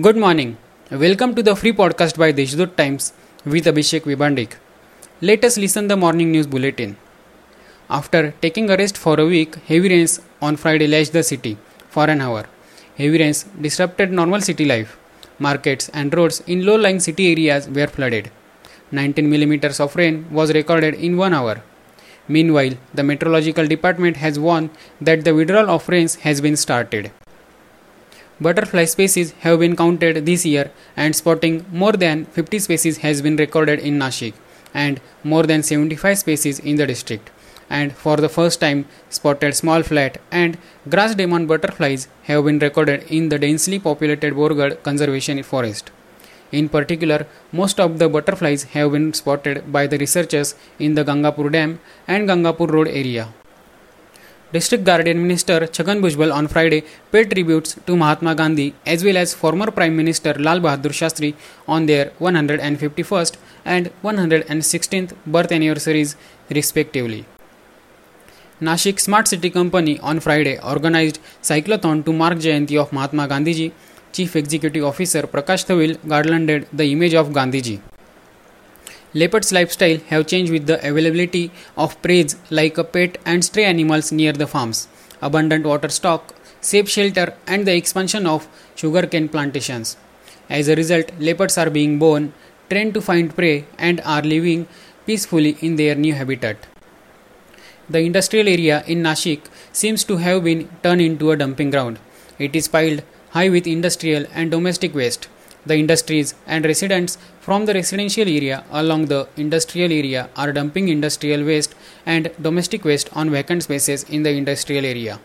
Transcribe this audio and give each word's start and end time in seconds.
Good 0.00 0.16
morning. 0.16 0.56
Welcome 0.90 1.34
to 1.34 1.42
the 1.42 1.54
free 1.54 1.72
podcast 1.74 2.16
by 2.16 2.32
Deshdoot 2.32 2.76
Times 2.76 3.12
with 3.44 3.66
Abhishek 3.66 4.04
Vibandik. 4.04 4.52
Let 5.20 5.44
us 5.44 5.58
listen 5.58 5.86
the 5.88 5.98
morning 5.98 6.32
news 6.32 6.46
bulletin. 6.46 6.96
After 7.90 8.32
taking 8.40 8.70
a 8.70 8.76
rest 8.78 8.96
for 8.96 9.20
a 9.20 9.26
week, 9.26 9.56
heavy 9.66 9.90
rains 9.90 10.22
on 10.40 10.56
Friday 10.56 10.86
lashed 10.86 11.12
the 11.12 11.22
city 11.22 11.58
for 11.90 12.08
an 12.08 12.22
hour. 12.22 12.46
Heavy 12.96 13.18
rains 13.18 13.44
disrupted 13.60 14.10
normal 14.10 14.40
city 14.40 14.64
life. 14.64 14.96
Markets 15.38 15.90
and 15.92 16.14
roads 16.14 16.42
in 16.46 16.64
low-lying 16.64 16.98
city 16.98 17.30
areas 17.30 17.68
were 17.68 17.86
flooded. 17.86 18.30
19 18.92 19.28
millimeters 19.28 19.78
of 19.78 19.94
rain 19.94 20.24
was 20.30 20.54
recorded 20.54 20.94
in 20.94 21.18
1 21.18 21.34
hour. 21.34 21.62
Meanwhile, 22.28 22.78
the 22.94 23.02
meteorological 23.02 23.66
department 23.66 24.16
has 24.16 24.38
warned 24.38 24.70
that 25.02 25.26
the 25.26 25.34
withdrawal 25.34 25.68
of 25.68 25.86
rains 25.90 26.14
has 26.14 26.40
been 26.40 26.56
started. 26.56 27.12
Butterfly 28.44 28.86
species 28.86 29.30
have 29.42 29.60
been 29.60 29.76
counted 29.76 30.26
this 30.26 30.44
year 30.44 30.72
and 30.96 31.14
spotting 31.14 31.64
more 31.70 31.92
than 31.92 32.24
50 32.24 32.58
species 32.58 32.96
has 32.98 33.22
been 33.22 33.36
recorded 33.36 33.78
in 33.78 34.00
Nashik 34.00 34.34
and 34.74 35.00
more 35.22 35.44
than 35.44 35.62
75 35.62 36.18
species 36.18 36.58
in 36.58 36.74
the 36.74 36.86
district. 36.86 37.30
And 37.70 37.92
for 37.92 38.16
the 38.16 38.28
first 38.28 38.58
time, 38.60 38.86
spotted 39.10 39.54
small 39.54 39.84
flat 39.84 40.18
and 40.32 40.58
grass 40.88 41.14
demon 41.14 41.46
butterflies 41.46 42.08
have 42.24 42.44
been 42.46 42.58
recorded 42.58 43.04
in 43.08 43.28
the 43.28 43.38
densely 43.38 43.78
populated 43.78 44.34
Borgad 44.34 44.82
Conservation 44.82 45.40
Forest. 45.44 45.92
In 46.50 46.68
particular, 46.68 47.26
most 47.52 47.78
of 47.78 48.00
the 48.00 48.08
butterflies 48.08 48.64
have 48.74 48.90
been 48.90 49.14
spotted 49.14 49.70
by 49.70 49.86
the 49.86 49.98
researchers 49.98 50.56
in 50.80 50.94
the 50.94 51.04
Gangapur 51.04 51.52
Dam 51.52 51.78
and 52.08 52.28
Gangapur 52.28 52.68
Road 52.72 52.88
area. 52.88 53.28
District 54.52 54.84
Guardian 54.84 55.18
Minister 55.26 55.60
Chhagan 55.76 56.00
Bhujbal 56.04 56.30
on 56.38 56.46
Friday 56.46 56.82
paid 57.10 57.30
tributes 57.30 57.74
to 57.86 57.96
Mahatma 57.96 58.34
Gandhi 58.34 58.74
as 58.84 59.02
well 59.02 59.16
as 59.16 59.32
former 59.32 59.70
Prime 59.70 59.96
Minister 59.96 60.34
Lal 60.34 60.60
Bahadur 60.60 60.92
Shastri 60.98 61.34
on 61.66 61.86
their 61.86 62.10
151st 62.20 63.38
and 63.64 63.90
116th 64.04 65.14
birth 65.26 65.52
anniversaries 65.52 66.16
respectively. 66.50 67.24
Nashik 68.60 69.00
Smart 69.00 69.26
City 69.26 69.48
Company 69.48 69.98
on 70.00 70.20
Friday 70.20 70.58
organized 70.60 71.18
cyclothon 71.40 72.04
to 72.04 72.12
mark 72.12 72.34
Jayanti 72.34 72.78
of 72.78 72.92
Mahatma 72.92 73.26
Gandhiji. 73.28 73.72
Chief 74.12 74.36
Executive 74.36 74.84
Officer 74.84 75.22
Prakash 75.22 75.64
Thavil 75.64 75.96
garlanded 76.06 76.68
the 76.70 76.92
image 76.92 77.14
of 77.14 77.30
Gandhiji. 77.30 77.80
Leopard's 79.14 79.52
lifestyle 79.52 79.98
have 80.08 80.26
changed 80.26 80.50
with 80.50 80.66
the 80.66 80.78
availability 80.88 81.50
of 81.76 82.00
prey 82.00 82.26
like 82.50 82.78
a 82.78 82.84
pet 82.84 83.18
and 83.26 83.44
stray 83.44 83.64
animals 83.64 84.10
near 84.10 84.32
the 84.32 84.46
farms, 84.46 84.88
abundant 85.20 85.66
water 85.66 85.90
stock, 85.90 86.34
safe 86.62 86.88
shelter, 86.88 87.34
and 87.46 87.66
the 87.66 87.76
expansion 87.76 88.26
of 88.26 88.48
sugarcane 88.74 89.28
plantations. 89.28 89.96
As 90.48 90.68
a 90.68 90.76
result, 90.76 91.12
leopards 91.18 91.58
are 91.58 91.68
being 91.68 91.98
born, 91.98 92.32
trained 92.70 92.94
to 92.94 93.02
find 93.02 93.34
prey, 93.34 93.66
and 93.76 94.00
are 94.00 94.22
living 94.22 94.66
peacefully 95.04 95.56
in 95.60 95.76
their 95.76 95.94
new 95.94 96.14
habitat. 96.14 96.56
The 97.90 97.98
industrial 97.98 98.48
area 98.48 98.82
in 98.86 99.02
Nashik 99.02 99.42
seems 99.72 100.04
to 100.04 100.16
have 100.16 100.44
been 100.44 100.70
turned 100.82 101.02
into 101.02 101.32
a 101.32 101.36
dumping 101.36 101.70
ground. 101.70 101.98
It 102.38 102.56
is 102.56 102.68
piled 102.68 103.02
high 103.30 103.50
with 103.50 103.66
industrial 103.66 104.24
and 104.32 104.50
domestic 104.50 104.94
waste. 104.94 105.28
The 105.64 105.76
industries 105.76 106.34
and 106.46 106.64
residents 106.64 107.18
from 107.40 107.66
the 107.66 107.74
residential 107.74 108.28
area 108.28 108.64
along 108.70 109.06
the 109.06 109.28
industrial 109.36 109.92
area 109.92 110.28
are 110.36 110.52
dumping 110.52 110.88
industrial 110.88 111.44
waste 111.44 111.74
and 112.04 112.32
domestic 112.40 112.84
waste 112.84 113.10
on 113.12 113.30
vacant 113.30 113.62
spaces 113.62 114.04
in 114.04 114.22
the 114.22 114.30
industrial 114.30 114.84
area. 114.84 115.20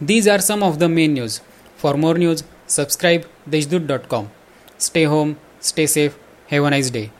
These 0.00 0.28
are 0.28 0.40
some 0.40 0.62
of 0.62 0.78
the 0.78 0.88
main 0.88 1.14
news. 1.14 1.40
For 1.76 1.94
more 1.94 2.14
news, 2.14 2.44
subscribe 2.66 3.26
deshdoot.com. 3.48 4.30
Stay 4.78 5.04
home, 5.04 5.38
stay 5.60 5.86
safe, 5.86 6.16
have 6.48 6.64
a 6.64 6.70
nice 6.70 6.90
day. 6.90 7.10